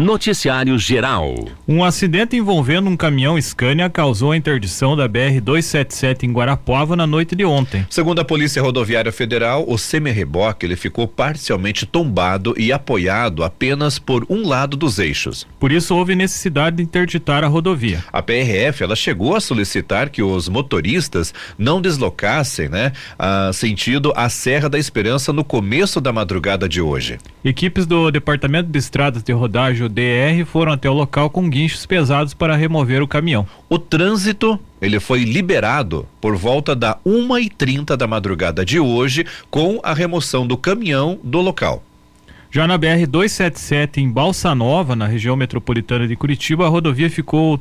[0.00, 1.34] Noticiário Geral.
[1.68, 7.36] Um acidente envolvendo um caminhão Scania causou a interdição da BR-277 em Guarapuava na noite
[7.36, 7.86] de ontem.
[7.90, 14.24] Segundo a Polícia Rodoviária Federal, o semi-reboque ele ficou parcialmente tombado e apoiado apenas por
[14.30, 15.46] um lado dos eixos.
[15.58, 18.02] Por isso houve necessidade de interditar a rodovia.
[18.10, 24.30] A PRF ela chegou a solicitar que os motoristas não deslocassem, né, a sentido a
[24.30, 27.18] Serra da Esperança no começo da madrugada de hoje.
[27.44, 32.32] Equipes do Departamento de Estradas de Rodagem DR foram até o local com guinchos pesados
[32.32, 33.46] para remover o caminhão.
[33.68, 39.26] O trânsito ele foi liberado por volta da uma e trinta da madrugada de hoje
[39.50, 41.82] com a remoção do caminhão do local.
[42.50, 47.60] Já na BR 277 em Balsa Nova, na região metropolitana de Curitiba, a rodovia ficou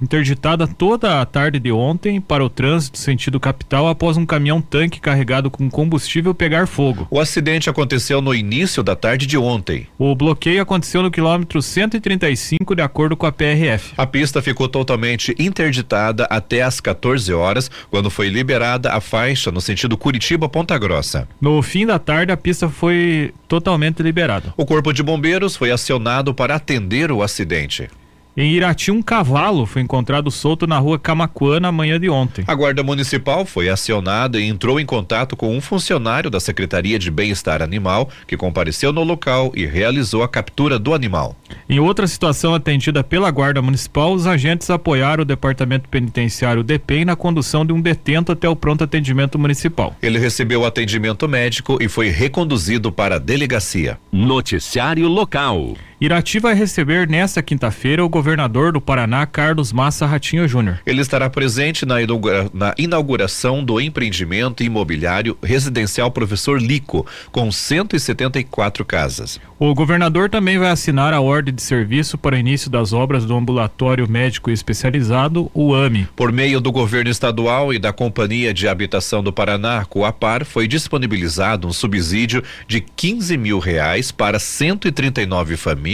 [0.00, 5.00] interditada toda a tarde de ontem para o trânsito sentido capital após um caminhão tanque
[5.00, 7.06] carregado com combustível pegar fogo.
[7.10, 9.86] O acidente aconteceu no início da tarde de ontem.
[9.98, 13.92] O bloqueio aconteceu no quilômetro 135 de acordo com a PRF.
[13.96, 19.60] A pista ficou totalmente interditada até às 14 horas, quando foi liberada a faixa no
[19.60, 21.28] sentido Curitiba-Ponta Grossa.
[21.40, 24.52] No fim da tarde a pista foi totalmente liberada.
[24.56, 27.88] O corpo de bombeiros foi acionado para atender o acidente.
[28.40, 32.44] Em Irati, um cavalo foi encontrado solto na rua Camacuã na manhã de ontem.
[32.46, 37.10] A Guarda Municipal foi acionada e entrou em contato com um funcionário da Secretaria de
[37.10, 41.34] Bem-Estar Animal que compareceu no local e realizou a captura do animal.
[41.68, 47.16] Em outra situação atendida pela Guarda Municipal, os agentes apoiaram o Departamento Penitenciário DEPEN na
[47.16, 49.96] condução de um detento até o pronto atendimento municipal.
[50.00, 53.98] Ele recebeu atendimento médico e foi reconduzido para a delegacia.
[54.12, 55.74] Noticiário local.
[56.00, 60.78] Irati vai receber nesta quinta-feira o governador do Paraná, Carlos Massa Ratinho Júnior.
[60.86, 68.84] Ele estará presente na, inaugura na, inauguração do empreendimento imobiliário residencial Professor Lico, com 174
[68.84, 69.40] casas.
[69.58, 73.34] O governador também vai assinar a ordem de serviço para o início das obras do
[73.34, 76.06] ambulatório médico especializado, o AME.
[76.14, 81.66] Por meio do governo estadual e da Companhia de Habitação do Paraná, Coapar, foi disponibilizado
[81.66, 85.87] um subsídio de 15 mil reais para 139 famílias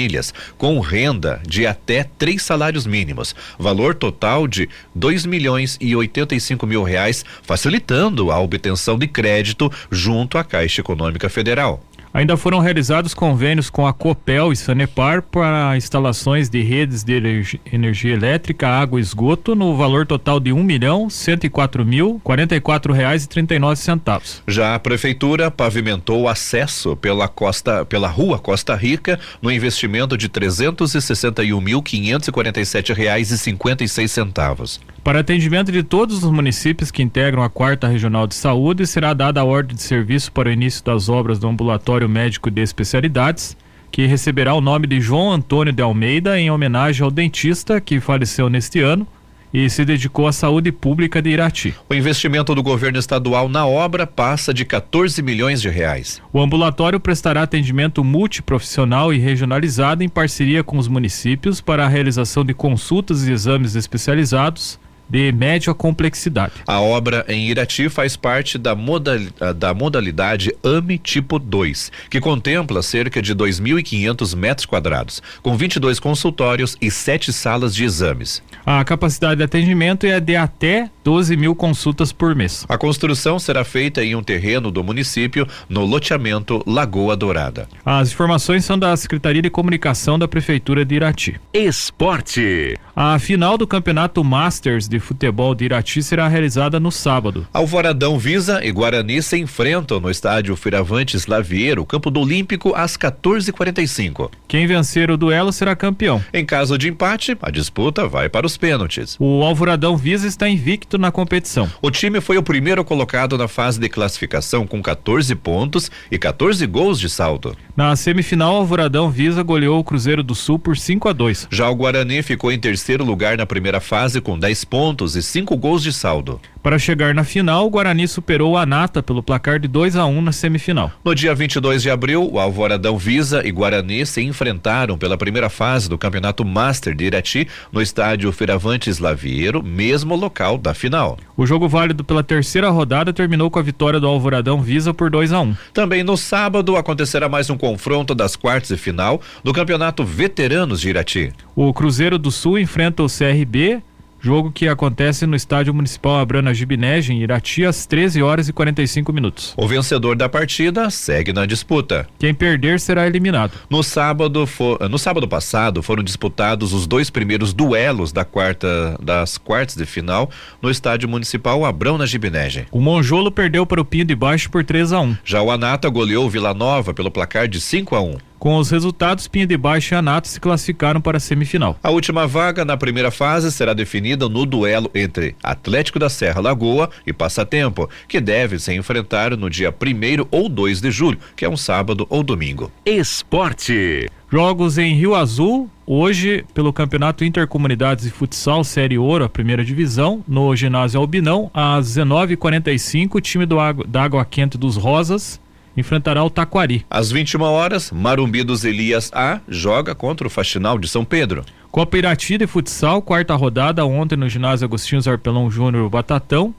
[0.58, 6.82] com renda de até três salários mínimos, valor total de 2 milhões e 85 mil
[6.82, 11.82] reais, facilitando a obtenção de crédito junto à Caixa Econômica Federal.
[12.14, 18.14] Ainda foram realizados convênios com a Copel e Sanepar para instalações de redes de energia
[18.14, 22.54] elétrica, água e esgoto no valor total de um milhão cento e quatro mil quarenta
[22.54, 24.44] e quatro reais e trinta e nove centavos.
[24.46, 30.28] Já a prefeitura pavimentou o acesso pela costa, pela rua Costa Rica no investimento de
[30.28, 33.88] trezentos e sessenta e um mil quinhentos e quarenta e sete reais e cinquenta e
[33.88, 34.80] seis centavos.
[35.02, 39.40] Para atendimento de todos os municípios que integram a quarta regional de saúde, será dada
[39.40, 43.56] a ordem de serviço para o início das obras do ambulatório médico de especialidades,
[43.90, 48.48] que receberá o nome de João Antônio de Almeida em homenagem ao dentista que faleceu
[48.48, 49.06] neste ano
[49.52, 51.72] e se dedicou à saúde pública de Irati.
[51.88, 56.20] O investimento do governo estadual na obra passa de 14 milhões de reais.
[56.32, 62.44] O ambulatório prestará atendimento multiprofissional e regionalizado em parceria com os municípios para a realização
[62.44, 66.52] de consultas e exames especializados de média complexidade.
[66.66, 69.18] A obra em Irati faz parte da, modal,
[69.56, 76.76] da modalidade AME tipo 2, que contempla cerca de 2.500 metros quadrados, com 22 consultórios
[76.80, 78.42] e sete salas de exames.
[78.64, 82.64] A capacidade de atendimento é de até 12 mil consultas por mês.
[82.68, 87.68] A construção será feita em um terreno do município, no loteamento Lagoa Dourada.
[87.84, 91.40] As informações são da Secretaria de Comunicação da Prefeitura de Irati.
[91.52, 92.76] Esporte.
[92.96, 97.46] A final do Campeonato Masters de Futebol de Irati será realizada no sábado.
[97.52, 104.30] Alvoradão Visa e Guarani se enfrentam no estádio Firavantes Lavieiro, Campo do Olímpico, às 14h45.
[104.48, 106.22] Quem vencer o duelo será campeão.
[106.32, 109.16] Em caso de empate, a disputa vai para os pênaltis.
[109.18, 111.70] O Alvoradão Visa está invicto na competição.
[111.82, 116.66] O time foi o primeiro colocado na fase de classificação com 14 pontos e 14
[116.66, 117.56] gols de saldo.
[117.76, 121.48] Na semifinal, Alvoradão Visa goleou o Cruzeiro do Sul por 5 a 2.
[121.50, 124.83] Já o Guarani ficou em terceiro lugar na primeira fase com 10 pontos
[125.16, 126.38] e 5 gols de saldo.
[126.62, 130.16] Para chegar na final, o Guarani superou a Nata pelo placar de 2 a 1
[130.16, 130.90] um na semifinal.
[131.04, 135.88] No dia 22 de abril, o Alvoradão Visa e Guarani se enfrentaram pela primeira fase
[135.88, 141.18] do Campeonato Master de Irati no estádio Firavantes Lavieiro, mesmo local da final.
[141.36, 145.32] O jogo válido pela terceira rodada terminou com a vitória do Alvoradão Visa por 2
[145.32, 145.44] a 1.
[145.44, 145.56] Um.
[145.72, 150.88] Também no sábado acontecerá mais um confronto das quartas de final do Campeonato Veteranos de
[150.88, 151.32] Irati.
[151.54, 153.82] O Cruzeiro do Sul enfrenta o CRB
[154.24, 159.12] Jogo que acontece no Estádio Municipal Abrana Gibinege, em Irati, às 13 horas e 45
[159.12, 159.52] minutos.
[159.54, 162.06] O vencedor da partida segue na disputa.
[162.18, 163.52] Quem perder será eliminado.
[163.68, 169.36] No sábado, for, no sábado passado foram disputados os dois primeiros duelos da quarta, das
[169.36, 170.30] quartas de final
[170.62, 172.64] no Estádio Municipal Abrão na Gibinege.
[172.72, 175.18] O Monjolo perdeu para o Pinho de Baixo por 3 a 1.
[175.22, 178.16] Já o Anata goleou o Vila Nova pelo placar de 5 a 1.
[178.38, 181.78] Com os resultados, Pinha de Baixo e Anato se classificaram para a semifinal.
[181.82, 186.90] A última vaga na primeira fase será definida no duelo entre Atlético da Serra Lagoa
[187.06, 191.48] e Passatempo, que deve se enfrentar no dia 1 ou 2 de julho, que é
[191.48, 192.70] um sábado ou domingo.
[192.84, 194.08] Esporte.
[194.30, 200.24] Jogos em Rio Azul, hoje pelo Campeonato Intercomunidades de Futsal Série Ouro, a primeira divisão,
[200.26, 205.40] no ginásio Albinão, às 19h45, o time do Água, da Água Quente dos Rosas
[205.76, 206.84] enfrentará o Taquari.
[206.90, 211.44] Às 21 horas, Marumbi dos Elias A joga contra o Faxinal de São Pedro.
[211.70, 216.54] Copa Irati de Futsal, quarta rodada, ontem no ginásio Agostinho Zarpelão Júnior Batatão.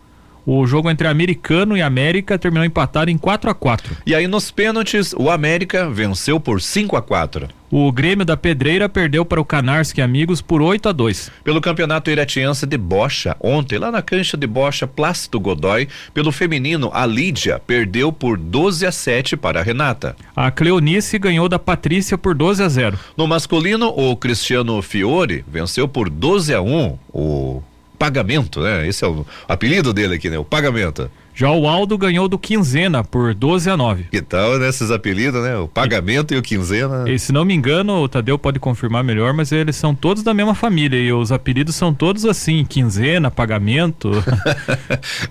[0.46, 4.52] O jogo entre Americano e América terminou empatado em 4 a 4 E aí nos
[4.52, 9.46] pênaltis, o América venceu por 5 a 4 O Grêmio da Pedreira perdeu para o
[9.46, 14.38] Canarski Amigos por 8 a 2 Pelo Campeonato Iratiense de Bocha, ontem, lá na cancha
[14.38, 19.64] de Bocha Plácido Godoy, pelo feminino, a Lídia perdeu por 12 a 7 para a
[19.64, 20.16] Renata.
[20.36, 25.88] A Cleonice ganhou da Patrícia por 12 a 0 No masculino, o Cristiano Fiore venceu
[25.88, 27.64] por 12 a 1 o
[28.06, 28.88] pagamento, né?
[28.88, 30.38] Esse é o apelido dele aqui, né?
[30.38, 31.10] O pagamento.
[31.36, 34.06] Já o Aldo ganhou do Quinzena por 12 a 9.
[34.10, 35.58] Que tal nesses né, apelidos, né?
[35.58, 37.10] O pagamento e, e o quinzena.
[37.10, 40.34] E se não me engano, o Tadeu pode confirmar melhor, mas eles são todos da
[40.34, 44.12] mesma família e os apelidos são todos assim, quinzena, pagamento.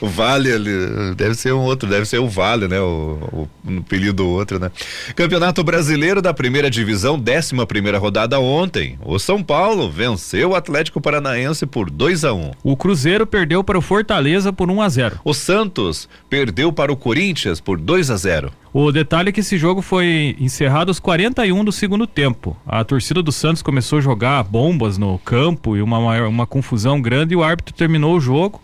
[0.00, 0.52] o, o, Vale
[1.16, 2.80] deve ser um outro, deve ser o Vale, né?
[2.80, 4.70] O, o, o apelido do outro, né?
[5.16, 8.96] Campeonato Brasileiro da Primeira Divisão, 11 primeira rodada ontem.
[9.04, 12.50] O São Paulo venceu o Atlético Paranaense por 2 a 1 um.
[12.62, 16.92] O Cruzeiro perdeu para o Fortaleza por 1 um a 0 O Santos perdeu para
[16.92, 18.52] o Corinthians por 2 a 0.
[18.72, 22.56] O detalhe é que esse jogo foi encerrado aos 41 do segundo tempo.
[22.66, 27.34] A torcida do Santos começou a jogar bombas no campo e uma, uma confusão grande
[27.34, 28.60] e o árbitro terminou o jogo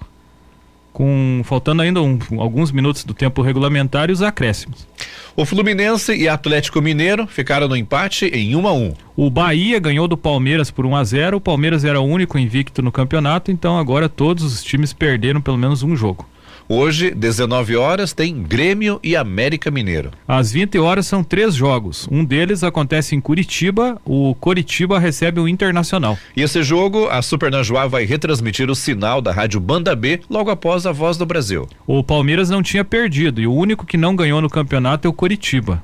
[0.96, 4.88] com faltando ainda um, alguns minutos do tempo regulamentar e os acréscimos.
[5.36, 8.94] O Fluminense e Atlético Mineiro ficaram no empate em 1 a 1.
[9.14, 11.36] O Bahia ganhou do Palmeiras por 1 a 0.
[11.36, 15.58] O Palmeiras era o único invicto no campeonato, então agora todos os times perderam pelo
[15.58, 16.26] menos um jogo.
[16.68, 20.10] Hoje, 19 horas, tem Grêmio e América Mineiro.
[20.26, 22.08] Às 20 horas são três jogos.
[22.10, 24.00] Um deles acontece em Curitiba.
[24.04, 26.18] O Curitiba recebe o Internacional.
[26.36, 30.50] E esse jogo, a Super Najuá vai retransmitir o sinal da Rádio Banda B logo
[30.50, 31.68] após a Voz do Brasil.
[31.86, 35.14] O Palmeiras não tinha perdido e o único que não ganhou no campeonato é o
[35.14, 35.80] Curitiba.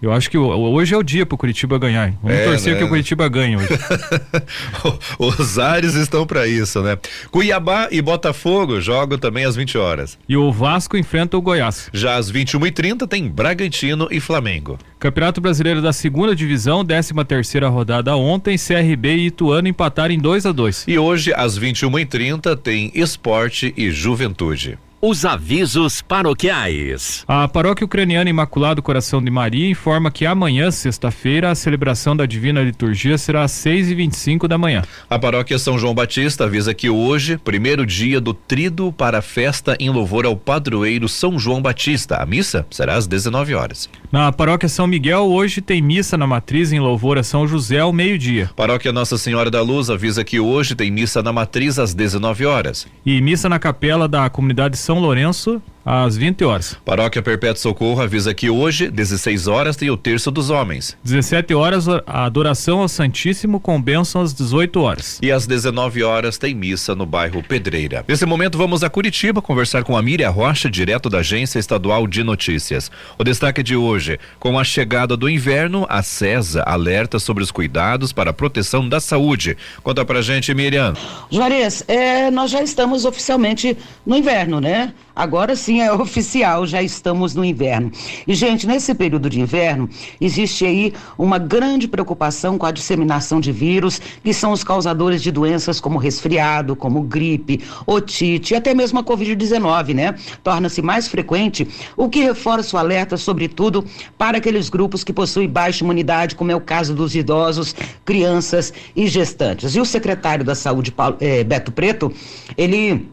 [0.00, 2.12] Eu acho que hoje é o dia pro Curitiba ganhar.
[2.22, 2.78] Vamos é, torcer né?
[2.78, 3.68] que o Curitiba ganhe hoje.
[5.18, 6.98] Os ares estão para isso, né?
[7.30, 10.18] Cuiabá e Botafogo jogam também às 20 horas.
[10.28, 11.88] E o Vasco enfrenta o Goiás.
[11.94, 14.78] Já às 21h30 tem Bragantino e Flamengo.
[14.98, 20.46] Campeonato Brasileiro da Segunda Divisão, 13 terceira rodada ontem, CRB e Ituano empataram em 2
[20.46, 24.78] a 2 E hoje, às 21h30, tem Esporte e Juventude.
[25.08, 27.24] Os avisos paroquiais.
[27.28, 32.60] A paróquia ucraniana Imaculado Coração de Maria informa que amanhã, sexta-feira, a celebração da Divina
[32.60, 34.82] Liturgia será às 6 e 25 da manhã.
[35.08, 39.76] A paróquia São João Batista avisa que hoje, primeiro dia do trido para a festa
[39.78, 42.16] em louvor ao padroeiro São João Batista.
[42.16, 43.88] A missa será às 19 horas.
[44.10, 47.92] Na paróquia São Miguel, hoje tem missa na matriz em louvor a São José ao
[47.92, 48.50] meio-dia.
[48.56, 52.88] Paróquia Nossa Senhora da Luz avisa que hoje tem missa na matriz às 19 horas.
[53.04, 56.76] E missa na capela da comunidade São Lourenço às 20 horas.
[56.84, 60.96] Paróquia Perpétuo Socorro avisa que hoje, 16 horas, tem o terço dos homens.
[61.04, 65.20] 17 horas, a adoração ao Santíssimo com bênção às 18 horas.
[65.22, 68.04] E às 19 horas tem missa no bairro Pedreira.
[68.08, 72.24] Nesse momento vamos a Curitiba conversar com a Miriam Rocha, direto da Agência Estadual de
[72.24, 72.90] Notícias.
[73.16, 78.12] O destaque de hoje, com a chegada do inverno, a CESA alerta sobre os cuidados
[78.12, 79.56] para a proteção da saúde.
[79.84, 80.94] Conta pra gente, Miriam.
[81.30, 84.92] Juarez, é, nós já estamos oficialmente no inverno, né?
[85.14, 87.90] Agora sim é oficial, já estamos no inverno.
[88.26, 89.88] E, gente, nesse período de inverno,
[90.20, 95.30] existe aí uma grande preocupação com a disseminação de vírus, que são os causadores de
[95.30, 100.14] doenças como resfriado, como gripe, otite e até mesmo a Covid-19, né?
[100.42, 101.66] Torna-se mais frequente,
[101.96, 103.84] o que reforça o alerta, sobretudo,
[104.18, 109.06] para aqueles grupos que possuem baixa imunidade, como é o caso dos idosos, crianças e
[109.06, 109.74] gestantes.
[109.74, 112.12] E o secretário da Saúde, Paulo, eh, Beto Preto,
[112.56, 113.08] ele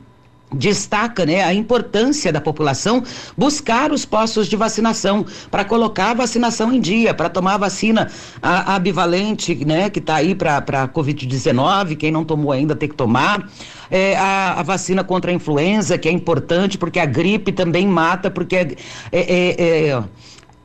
[0.54, 3.04] destaca né, a importância da população
[3.38, 8.12] buscar os postos de vacinação para colocar a vacinação em dia, para tomar a vacina
[8.42, 12.90] a, a bivalente, né, que está aí para a Covid-19, quem não tomou ainda tem
[12.90, 13.50] que tomar.
[13.92, 18.32] É, a, a, vacina contra a influenza, que é importante, porque a gripe também mata,
[18.32, 18.78] porque é,
[19.12, 20.04] é, é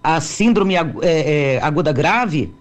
[0.02, 2.52] a síndrome é, é, aguda grave,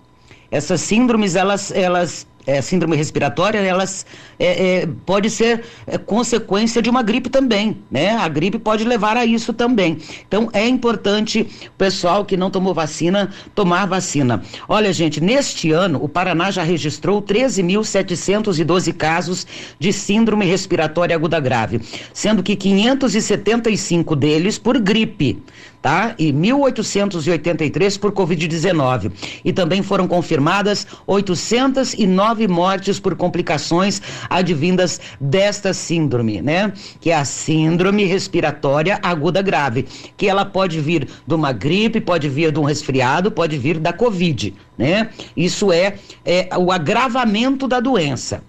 [0.51, 4.05] essas síndromes, elas, elas é, síndrome respiratória, elas
[4.39, 8.11] é, é, pode ser é, consequência de uma gripe também, né?
[8.11, 9.97] A gripe pode levar a isso também.
[10.25, 14.41] Então é importante o pessoal que não tomou vacina tomar vacina.
[14.69, 19.45] Olha, gente, neste ano o Paraná já registrou 13.712 casos
[19.77, 21.81] de síndrome respiratória aguda grave,
[22.13, 25.43] sendo que 575 deles por gripe
[25.81, 26.15] tá?
[26.17, 29.11] E 1.883 por Covid-19.
[29.43, 36.73] E também foram confirmadas 809 mortes por complicações advindas desta síndrome, né?
[36.99, 42.27] Que é a síndrome respiratória aguda grave, que ela pode vir de uma gripe, pode
[42.29, 45.09] vir de um resfriado, pode vir da Covid, né?
[45.35, 48.41] Isso é, é o agravamento da doença.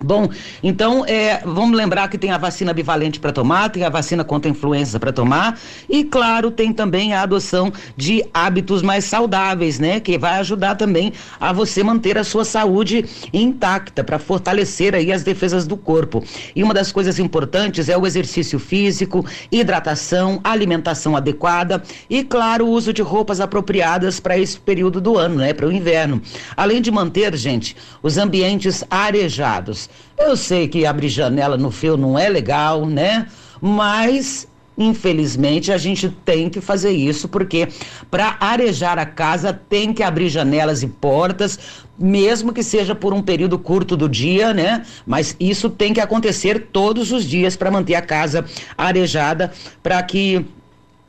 [0.00, 0.28] Bom,
[0.62, 4.48] então é, vamos lembrar que tem a vacina bivalente para tomar, tem a vacina contra
[4.48, 9.98] a influenza para tomar e, claro, tem também a adoção de hábitos mais saudáveis, né?
[9.98, 15.24] Que vai ajudar também a você manter a sua saúde intacta para fortalecer aí as
[15.24, 16.22] defesas do corpo.
[16.54, 22.70] E uma das coisas importantes é o exercício físico, hidratação, alimentação adequada e, claro, o
[22.70, 25.52] uso de roupas apropriadas para esse período do ano, né?
[25.52, 26.22] Para o inverno.
[26.56, 29.87] Além de manter, gente, os ambientes arejados.
[30.18, 33.26] Eu sei que abrir janela no fio não é legal, né?
[33.60, 37.66] Mas Infelizmente, a gente tem que fazer isso, porque
[38.08, 41.58] para arejar a casa tem que abrir janelas e portas,
[41.98, 44.86] mesmo que seja por um período curto do dia, né?
[45.04, 48.44] Mas isso tem que acontecer todos os dias para manter a casa
[48.76, 49.52] arejada,
[49.82, 50.46] para que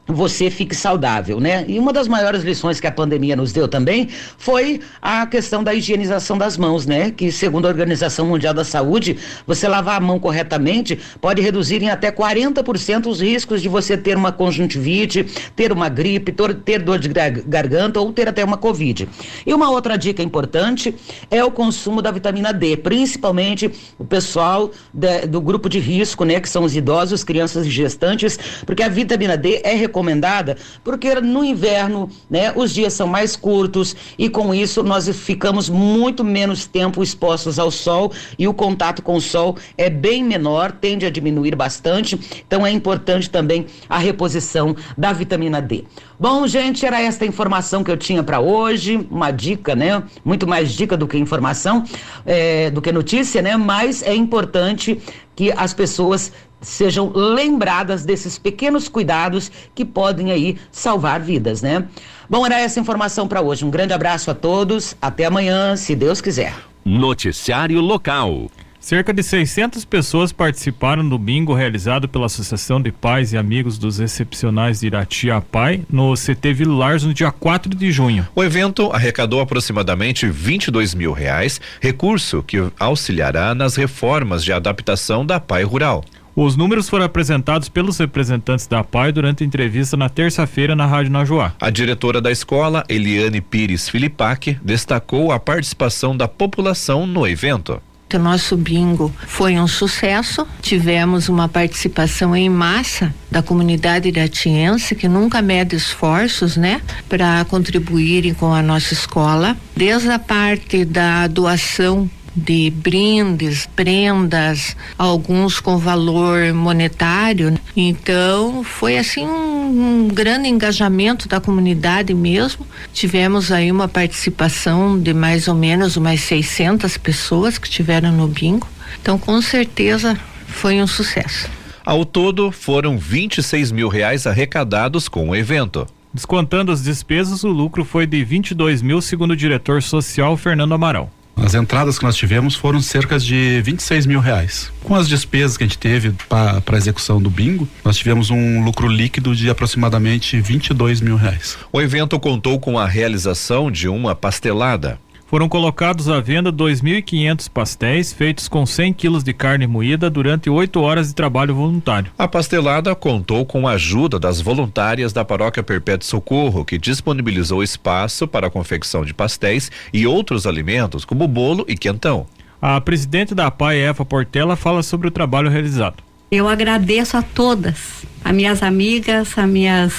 [0.10, 1.64] você fique saudável, né?
[1.68, 5.74] E uma das maiores lições que a pandemia nos deu também foi a questão da
[5.74, 7.12] higienização das mãos, né?
[7.12, 11.90] Que segundo a Organização Mundial da Saúde, você lavar a mão corretamente pode reduzir em
[11.90, 15.26] até 40% os riscos de você ter uma conjuntivite,
[15.56, 16.34] ter uma gripe,
[16.66, 19.08] ter dor de garganta ou ter até uma covid.
[19.46, 20.96] E uma outra dica importante
[21.30, 26.40] é o consumo da vitamina D, principalmente o pessoal de, do grupo de risco, né?
[26.40, 31.14] Que são os idosos, crianças e gestantes, porque a vitamina D é recomendada recomendada, porque
[31.16, 36.66] no inverno, né, os dias são mais curtos e com isso nós ficamos muito menos
[36.66, 41.10] tempo expostos ao sol e o contato com o sol é bem menor, tende a
[41.10, 42.18] diminuir bastante.
[42.48, 45.84] Então é importante também a reposição da vitamina D.
[46.18, 50.04] Bom, gente, era esta informação que eu tinha para hoje, uma dica, né?
[50.24, 51.84] Muito mais dica do que informação,
[52.26, 53.56] é, do que notícia, né?
[53.56, 55.00] Mas é importante
[55.34, 61.88] que as pessoas sejam lembradas desses pequenos cuidados que podem aí salvar vidas, né?
[62.30, 63.66] Bom, era essa informação para hoje.
[63.66, 64.96] Um grande abraço a todos.
[65.02, 66.54] Até amanhã, se Deus quiser.
[66.86, 68.50] Noticiário local.
[68.80, 74.00] Cerca de 600 pessoas participaram do bingo realizado pela Associação de Pais e Amigos dos
[74.00, 78.26] Excepcionais de Irati APAI no CT Vilars no dia 4 de junho.
[78.34, 85.42] O evento arrecadou aproximadamente 22 mil reais, recurso que auxiliará nas reformas de adaptação da
[85.42, 86.06] PAI Rural.
[86.36, 91.12] Os números foram apresentados pelos representantes da PAI durante a entrevista na terça-feira na Rádio
[91.12, 91.54] Najuá.
[91.60, 97.82] A diretora da escola, Eliane Pires Filipac, destacou a participação da população no evento.
[98.12, 100.48] O nosso bingo foi um sucesso.
[100.64, 108.34] Tivemos uma participação em massa da comunidade iratiense que nunca mede esforços, né, para contribuírem
[108.34, 109.56] com a nossa escola.
[109.78, 112.10] Desde a parte da doação
[112.40, 117.60] de brindes, prendas, alguns com valor monetário.
[117.76, 122.66] Então, foi assim um, um, grande engajamento da comunidade mesmo.
[122.94, 128.68] Tivemos aí uma participação de mais ou menos umas 600 pessoas que tiveram no bingo.
[129.02, 130.18] Então, com certeza
[130.48, 131.50] foi um sucesso.
[131.86, 135.88] Ao todo, foram 26 mil reais arrecadados com o evento.
[136.14, 141.12] Descontando as despesas, o lucro foi de 22 mil, segundo o diretor social Fernando Amaral.
[141.42, 144.72] As entradas que nós tivemos foram cerca de 26 mil reais.
[144.84, 148.64] Com as despesas que a gente teve para a execução do bingo, nós tivemos um
[148.64, 151.58] lucro líquido de aproximadamente 22 mil reais.
[151.72, 155.00] O evento contou com a realização de uma pastelada.
[155.30, 160.82] Foram colocados à venda 2.500 pastéis feitos com 100 quilos de carne moída durante oito
[160.82, 162.12] horas de trabalho voluntário.
[162.18, 168.28] A pastelada contou com a ajuda das voluntárias da Paróquia Perpétuo Socorro, que disponibilizou espaço
[168.28, 172.26] para a confecção de pastéis e outros alimentos, como bolo e quentão.
[172.60, 176.02] A presidente da PAI, Eva Portela, fala sobre o trabalho realizado.
[176.32, 179.94] Eu agradeço a todas, as minhas amigas, as minhas,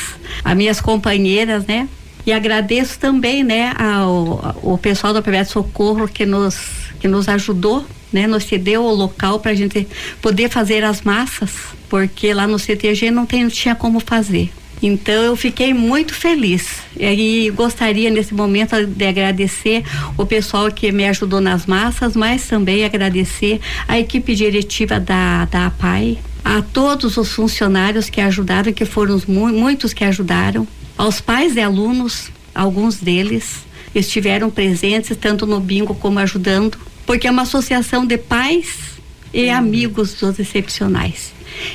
[0.44, 1.88] as minhas companheiras, né?
[2.30, 6.56] E agradeço também, né, ao, ao pessoal do Projeto Socorro que nos,
[7.00, 9.84] que nos ajudou, né, nos cedeu o local para a gente
[10.22, 11.50] poder fazer as massas,
[11.88, 14.48] porque lá no CTG não, tem, não tinha como fazer.
[14.80, 19.82] Então eu fiquei muito feliz e gostaria nesse momento de agradecer
[20.16, 25.66] o pessoal que me ajudou nas massas, mas também agradecer a equipe diretiva da, da
[25.66, 30.64] APAI, a todos os funcionários que ajudaram, que foram muitos que ajudaram,
[31.00, 33.64] aos pais e alunos, alguns deles
[33.94, 36.76] estiveram presentes tanto no bingo como ajudando,
[37.06, 39.00] porque é uma associação de pais
[39.32, 41.32] e amigos dos excepcionais.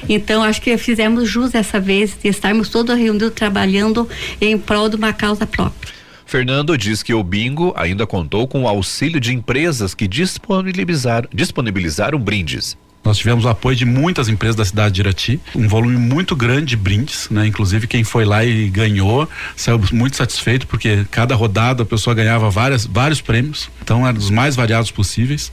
[0.07, 4.07] Então, acho que fizemos jus dessa vez de estarmos todos reunidos trabalhando
[4.39, 5.91] em prol de uma causa própria.
[6.27, 12.19] Fernando diz que o bingo ainda contou com o auxílio de empresas que disponibilizaram, disponibilizaram
[12.19, 12.77] brindes.
[13.05, 16.65] Nós tivemos o apoio de muitas empresas da cidade de Irati, um volume muito grande
[16.65, 17.45] de brindes, né?
[17.45, 22.49] Inclusive quem foi lá e ganhou saiu muito satisfeito porque cada rodada a pessoa ganhava
[22.49, 25.51] várias, vários prêmios, então eram dos mais variados possíveis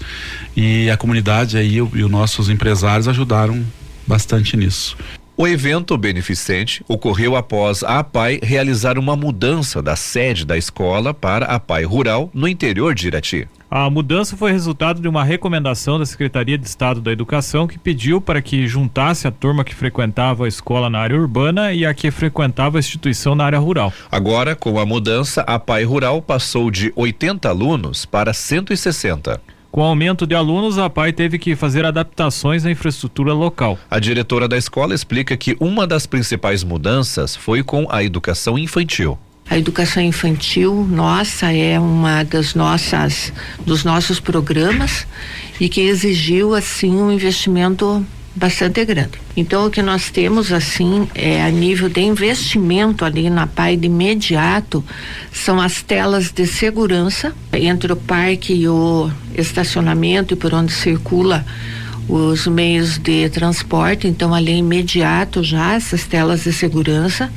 [0.57, 3.63] e a comunidade aí e os nossos empresários ajudaram
[4.07, 4.97] bastante nisso.
[5.43, 11.47] O evento beneficente ocorreu após a APAI realizar uma mudança da sede da escola para
[11.47, 13.49] a APAI Rural no interior de Irati.
[13.69, 18.21] A mudança foi resultado de uma recomendação da Secretaria de Estado da Educação que pediu
[18.21, 22.13] para que juntasse a turma que frequentava a escola na área urbana e a que
[22.13, 23.93] frequentava a instituição na área rural.
[24.13, 29.41] Agora, com a mudança, a PAI Rural passou de 80 alunos para 160.
[29.73, 33.79] Com o aumento de alunos, a PAI teve que fazer adaptações na infraestrutura local.
[33.91, 39.19] A diretora da escola explica que uma das principais mudanças foi com a educação infantil.
[39.49, 43.33] A educação infantil nossa é uma das nossas
[43.65, 45.07] dos nossos programas
[45.59, 49.19] e que exigiu assim um investimento bastante grande.
[49.37, 53.87] Então o que nós temos assim é a nível de investimento ali na PAI de
[53.87, 54.85] imediato
[55.33, 61.45] são as telas de segurança entre o parque e o estacionamento e por onde circula
[62.09, 67.31] os meios de transporte, então ali imediato já essas telas de segurança.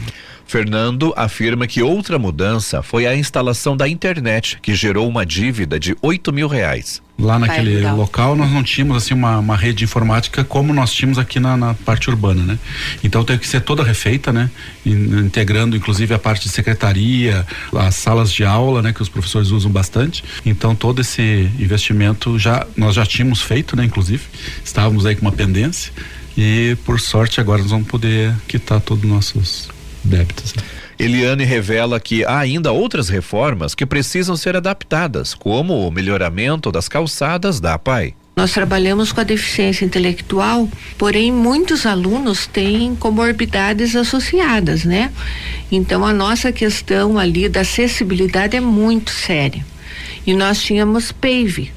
[0.45, 5.95] Fernando afirma que outra mudança foi a instalação da internet, que gerou uma dívida de
[6.01, 7.01] 8 mil reais.
[7.17, 11.39] Lá naquele local nós não tínhamos assim uma, uma rede informática como nós tínhamos aqui
[11.39, 12.59] na, na, parte urbana, né?
[13.01, 14.49] Então teve que ser toda refeita, né?
[14.85, 18.91] Integrando inclusive a parte de secretaria, as salas de aula, né?
[18.91, 20.25] Que os professores usam bastante.
[20.45, 23.85] Então todo esse investimento já nós já tínhamos feito, né?
[23.85, 24.23] Inclusive
[24.63, 25.93] estávamos aí com uma pendência
[26.37, 29.69] e por sorte agora nós vamos poder quitar todos os nossos
[30.05, 30.53] débitos.
[30.97, 36.87] Eliane revela que há ainda outras reformas que precisam ser adaptadas, como o melhoramento das
[36.87, 38.13] calçadas da APAI.
[38.35, 45.11] Nós trabalhamos com a deficiência intelectual, porém muitos alunos têm comorbidades associadas, né?
[45.71, 49.65] Então a nossa questão ali da acessibilidade é muito séria.
[50.27, 51.71] E nós tínhamos PAVE,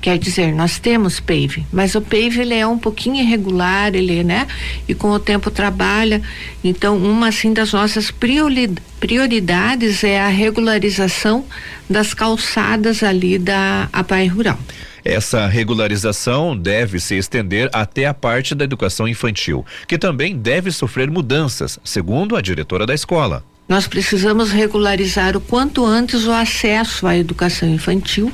[0.00, 4.46] Quer dizer, nós temos PAVE, mas o PAVE ele é um pouquinho irregular, ele, né?
[4.88, 6.22] E com o tempo trabalha.
[6.64, 11.44] Então, uma assim das nossas prioridades é a regularização
[11.88, 14.58] das calçadas ali da APAI Rural.
[15.04, 21.10] Essa regularização deve se estender até a parte da educação infantil, que também deve sofrer
[21.10, 23.44] mudanças, segundo a diretora da escola.
[23.70, 28.32] Nós precisamos regularizar o quanto antes o acesso à educação infantil,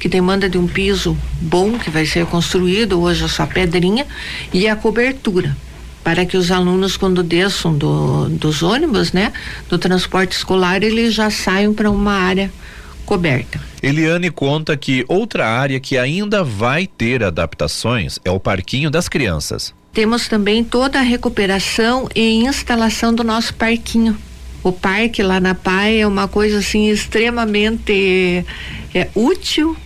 [0.00, 4.06] que demanda de um piso bom que vai ser construído, hoje é só pedrinha,
[4.50, 5.54] e a cobertura
[6.02, 9.30] para que os alunos quando desçam do, dos ônibus, né,
[9.68, 12.50] do transporte escolar, eles já saiam para uma área
[13.04, 13.60] coberta.
[13.82, 19.74] Eliane conta que outra área que ainda vai ter adaptações é o parquinho das crianças.
[19.92, 24.16] Temos também toda a recuperação e instalação do nosso parquinho
[24.62, 28.44] o parque lá na PAI é uma coisa assim extremamente
[28.94, 29.76] é, útil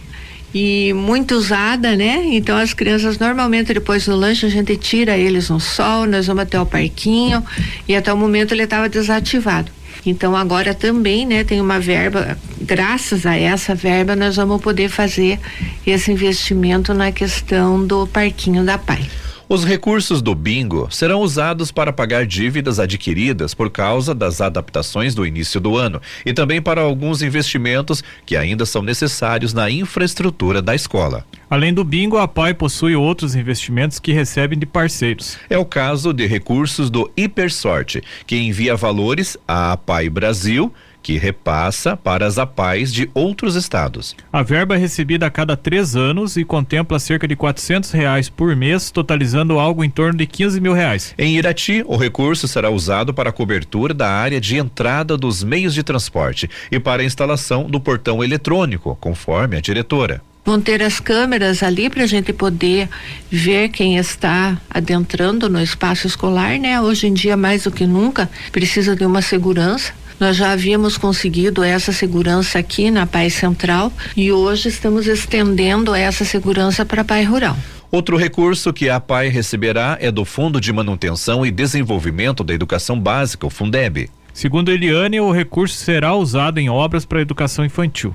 [0.55, 2.23] e muito usada, né?
[2.27, 6.43] Então as crianças normalmente depois do lanche a gente tira eles no sol, nós vamos
[6.43, 7.45] até o parquinho
[7.89, 9.71] e até o momento ele estava desativado.
[10.05, 15.39] Então agora também, né, tem uma verba, graças a essa verba nós vamos poder fazer
[15.87, 19.09] esse investimento na questão do parquinho da PAI.
[19.53, 25.27] Os recursos do bingo serão usados para pagar dívidas adquiridas por causa das adaptações do
[25.27, 30.75] início do ano e também para alguns investimentos que ainda são necessários na infraestrutura da
[30.75, 31.27] escola.
[31.51, 35.37] Além do bingo, a PAI possui outros investimentos que recebem de parceiros.
[35.51, 41.97] É o caso de recursos do Hipersorte, que envia valores à PAI Brasil que repassa
[41.97, 44.15] para as APAES de outros estados.
[44.33, 48.55] A verba é recebida a cada três anos e contempla cerca de quatrocentos reais por
[48.55, 51.15] mês, totalizando algo em torno de 15 mil reais.
[51.19, 55.75] Em Irati, o recurso será usado para a cobertura da área de entrada dos meios
[55.75, 60.99] de transporte e para a instalação do portão eletrônico, conforme a diretora vão ter as
[60.99, 62.89] câmeras ali para a gente poder
[63.31, 66.81] ver quem está adentrando no espaço escolar, né?
[66.81, 69.93] Hoje em dia mais do que nunca precisa de uma segurança.
[70.23, 76.25] Nós já havíamos conseguido essa segurança aqui na Paz Central e hoje estamos estendendo essa
[76.25, 77.57] segurança para a Pai Rural.
[77.91, 83.01] Outro recurso que a PAI receberá é do Fundo de Manutenção e Desenvolvimento da Educação
[83.01, 84.09] Básica, o Fundeb.
[84.33, 88.15] Segundo Eliane, o recurso será usado em obras para a educação infantil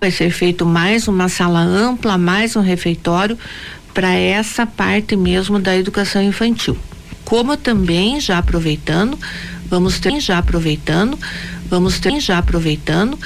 [0.00, 3.38] vai ser feito mais uma sala ampla, mais um refeitório
[3.94, 6.76] para essa parte mesmo da educação infantil.
[7.24, 9.18] Como também já aproveitando,
[9.66, 11.18] vamos ter já aproveitando,
[11.68, 13.18] vamos ter já aproveitando,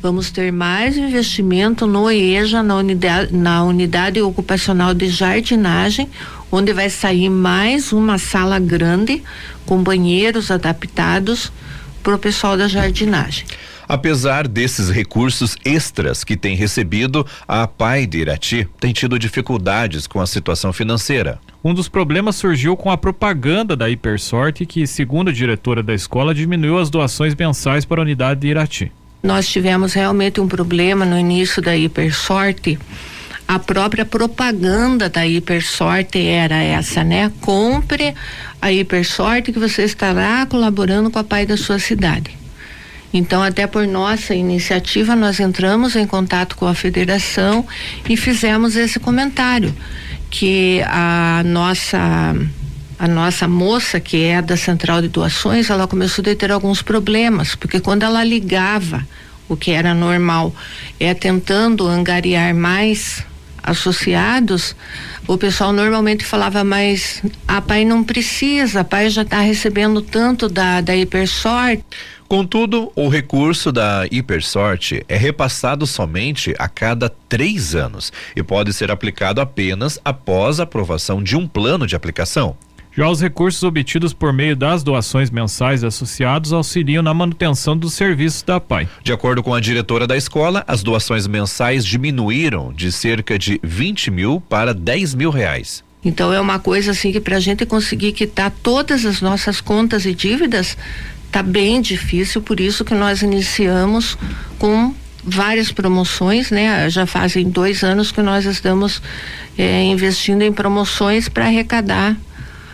[0.00, 6.08] vamos ter mais investimento no EJA, na unidade, na unidade ocupacional de jardinagem,
[6.50, 9.22] onde vai sair mais uma sala grande
[9.64, 11.50] com banheiros adaptados
[12.02, 13.44] para o pessoal da jardinagem.
[13.88, 20.20] Apesar desses recursos extras que tem recebido, a PAI de Irati tem tido dificuldades com
[20.20, 21.38] a situação financeira.
[21.62, 26.34] Um dos problemas surgiu com a propaganda da Hipersorte, que, segundo a diretora da escola,
[26.34, 28.92] diminuiu as doações mensais para a unidade de Irati.
[29.22, 32.78] Nós tivemos realmente um problema no início da Hipersorte
[33.48, 37.30] a própria propaganda da Hipersorte era essa, né?
[37.40, 38.12] Compre
[38.60, 42.36] a Hipersorte que você estará colaborando com a pai da sua cidade.
[43.12, 47.66] Então, até por nossa iniciativa, nós entramos em contato com a federação
[48.08, 49.74] e fizemos esse comentário
[50.30, 52.34] que a nossa
[52.98, 57.54] a nossa moça que é da central de doações, ela começou a ter alguns problemas,
[57.54, 59.06] porque quando ela ligava,
[59.48, 60.54] o que era normal,
[60.98, 63.22] é tentando angariar mais
[63.62, 64.74] associados,
[65.26, 70.48] o pessoal normalmente falava, mas a pai não precisa, a pai já está recebendo tanto
[70.48, 71.82] da, da Hipersort.
[72.28, 78.90] Contudo, o recurso da Hipersorte é repassado somente a cada três anos e pode ser
[78.90, 82.56] aplicado apenas após a aprovação de um plano de aplicação.
[82.96, 88.42] Já os recursos obtidos por meio das doações mensais associados auxiliam na manutenção dos serviços
[88.42, 88.88] da PAI.
[89.04, 94.10] De acordo com a diretora da escola, as doações mensais diminuíram de cerca de 20
[94.10, 95.84] mil para 10 mil reais.
[96.02, 100.06] Então é uma coisa assim que para a gente conseguir quitar todas as nossas contas
[100.06, 100.76] e dívidas
[101.36, 104.16] Tá bem difícil, por isso que nós iniciamos
[104.58, 106.88] com várias promoções, né?
[106.88, 109.02] Já fazem dois anos que nós estamos
[109.58, 112.16] eh, investindo em promoções para arrecadar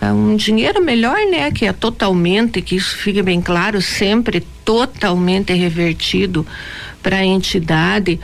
[0.01, 1.51] eh, um dinheiro melhor, né?
[1.51, 6.47] Que é totalmente, que isso fique bem claro, sempre totalmente revertido
[7.03, 8.21] para a entidade.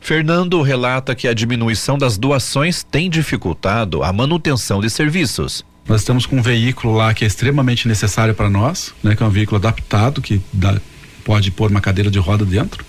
[0.00, 5.64] Fernando relata que a diminuição das doações tem dificultado a manutenção de serviços.
[5.88, 9.16] Nós estamos com um veículo lá que é extremamente necessário para nós, né?
[9.16, 10.80] Que é um veículo adaptado que dá,
[11.24, 12.84] pode pôr uma cadeira de roda dentro,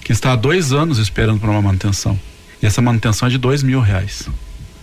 [0.00, 2.18] que está há dois anos esperando por uma manutenção.
[2.62, 4.28] E essa manutenção é de dois mil reais.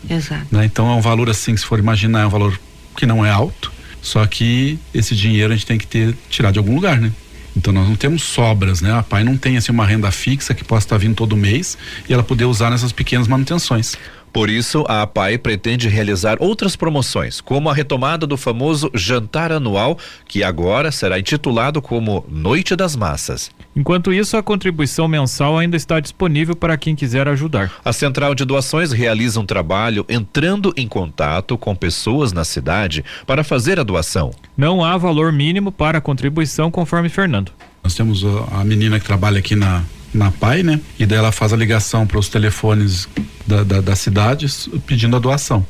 [0.10, 0.48] Exato.
[0.52, 0.66] Né?
[0.66, 2.60] Então é um valor assim, se for imaginar, é um valor
[2.96, 6.60] que não é alto, só que esse dinheiro a gente tem que ter tirar de
[6.60, 7.12] algum lugar, né?
[7.56, 8.94] Então nós não temos sobras, né?
[8.94, 12.14] A pai não tem assim uma renda fixa que possa estar vindo todo mês e
[12.14, 13.96] ela poder usar nessas pequenas manutenções.
[14.32, 19.98] Por isso, a APAI pretende realizar outras promoções, como a retomada do famoso jantar anual,
[20.28, 23.50] que agora será intitulado como Noite das Massas.
[23.76, 27.72] Enquanto isso, a contribuição mensal ainda está disponível para quem quiser ajudar.
[27.84, 33.44] A Central de Doações realiza um trabalho entrando em contato com pessoas na cidade para
[33.44, 34.32] fazer a doação.
[34.58, 37.52] Não há valor mínimo para a contribuição, conforme Fernando.
[37.84, 39.84] Nós temos a menina que trabalha aqui na
[40.14, 40.80] na PAI, né?
[40.98, 43.08] E daí ela faz a ligação para os telefones
[43.46, 45.66] da, da, das cidades pedindo a doação.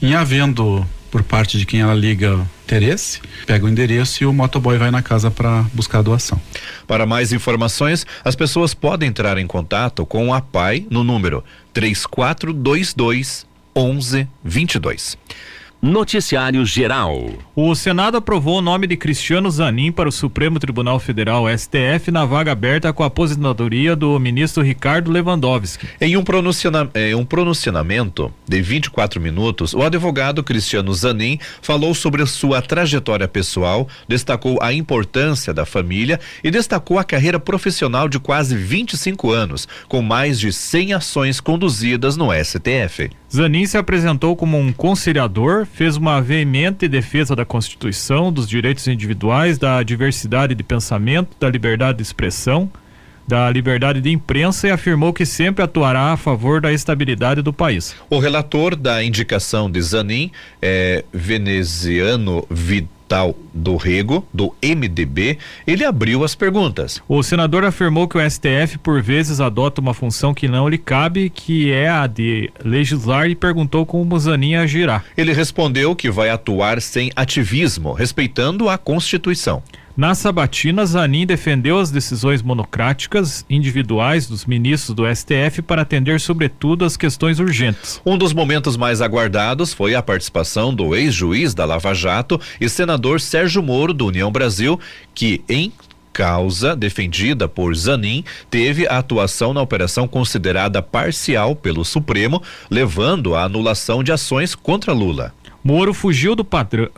[0.00, 4.78] Em havendo por parte de quem ela liga interesse, pega o endereço e o motoboy
[4.78, 6.40] vai na casa para buscar a doação.
[6.86, 13.46] Para mais informações, as pessoas podem entrar em contato com a PAI no número 3422
[13.76, 15.18] 1122.
[15.82, 17.28] Noticiário Geral.
[17.56, 22.24] O Senado aprovou o nome de Cristiano Zanin para o Supremo Tribunal Federal STF na
[22.24, 25.88] vaga aberta com a aposentadoria do ministro Ricardo Lewandowski.
[26.00, 26.22] Em um,
[26.94, 33.88] em um pronunciamento de 24 minutos, o advogado Cristiano Zanin falou sobre sua trajetória pessoal,
[34.06, 40.00] destacou a importância da família e destacou a carreira profissional de quase 25 anos, com
[40.00, 43.10] mais de 100 ações conduzidas no STF.
[43.34, 49.56] Zanin se apresentou como um conciliador, fez uma veemente defesa da Constituição, dos direitos individuais,
[49.56, 52.70] da diversidade de pensamento, da liberdade de expressão,
[53.26, 57.96] da liberdade de imprensa e afirmou que sempre atuará a favor da estabilidade do país.
[58.10, 63.01] O relator da indicação de Zanin é veneziano Vitor
[63.52, 67.02] do Rego, do MDB, ele abriu as perguntas.
[67.08, 71.30] O senador afirmou que o STF por vezes adota uma função que não lhe cabe,
[71.30, 75.02] que é a de legislar e perguntou como Zanin agirá.
[75.16, 79.62] Ele respondeu que vai atuar sem ativismo, respeitando a Constituição.
[79.94, 86.86] Na sabatina, Zanin defendeu as decisões monocráticas individuais dos ministros do STF para atender, sobretudo,
[86.86, 88.00] as questões urgentes.
[88.04, 93.20] Um dos momentos mais aguardados foi a participação do ex-juiz da Lava Jato e senador
[93.20, 94.80] Sérgio Moro, do União Brasil,
[95.14, 95.70] que, em
[96.10, 103.44] causa defendida por Zanin teve a atuação na operação considerada parcial pelo Supremo, levando à
[103.44, 105.34] anulação de ações contra Lula.
[105.64, 106.88] Moro fugiu do padrão,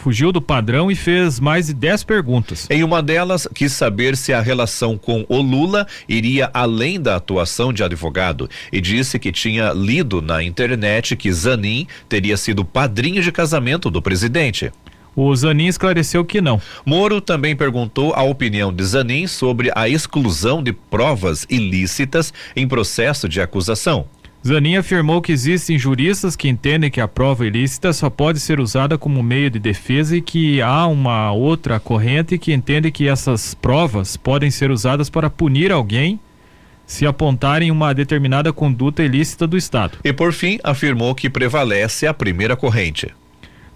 [0.00, 2.66] fugiu do padrão e fez mais de 10 perguntas.
[2.70, 7.72] Em uma delas, quis saber se a relação com o Lula iria além da atuação
[7.72, 13.30] de advogado e disse que tinha lido na internet que Zanin teria sido padrinho de
[13.30, 14.72] casamento do presidente.
[15.14, 16.60] O Zanin esclareceu que não.
[16.86, 23.28] Moro também perguntou a opinião de Zanin sobre a exclusão de provas ilícitas em processo
[23.28, 24.06] de acusação.
[24.46, 28.96] Zanin afirmou que existem juristas que entendem que a prova ilícita só pode ser usada
[28.96, 34.16] como meio de defesa e que há uma outra corrente que entende que essas provas
[34.16, 36.18] podem ser usadas para punir alguém
[36.86, 39.98] se apontarem uma determinada conduta ilícita do Estado.
[40.02, 43.08] E por fim, afirmou que prevalece a primeira corrente.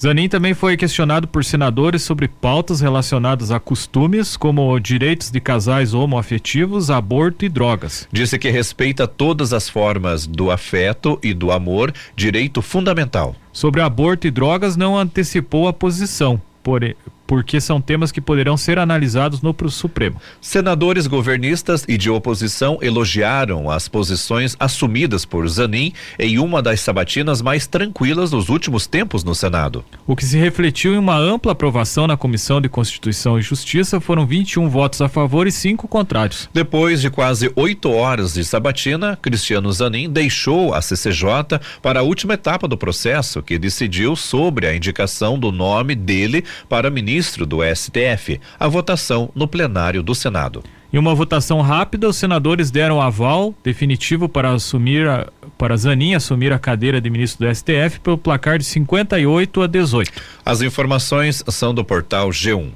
[0.01, 5.95] Zanin também foi questionado por senadores sobre pautas relacionadas a costumes, como direitos de casais
[5.95, 8.09] homoafetivos, aborto e drogas.
[8.13, 13.37] Disse que respeita todas as formas do afeto e do amor, direito fundamental.
[13.53, 16.95] Sobre aborto e drogas, não antecipou a posição, porém,
[17.35, 20.21] porque são temas que poderão ser analisados no Supremo.
[20.41, 27.43] Senadores governistas e de oposição elogiaram as posições assumidas por Zanin em uma das sabatinas
[27.43, 29.85] mais tranquilas dos últimos tempos no Senado.
[30.07, 34.25] O que se refletiu em uma ampla aprovação na Comissão de Constituição e Justiça foram
[34.25, 36.49] 21 votos a favor e cinco contrários.
[36.55, 42.35] Depois de quase oito horas de sabatina, Cristiano Zanin deixou a CCJ para a última
[42.35, 47.61] etapa do processo, que decidiu sobre a indicação do nome dele para ministro ministro do
[47.75, 50.63] STF a votação no plenário do Senado.
[50.93, 55.27] Em uma votação rápida, os senadores deram aval definitivo para assumir a,
[55.59, 60.13] para Zanin assumir a cadeira de ministro do STF pelo placar de 58 a 18.
[60.45, 62.71] As informações são do portal G1.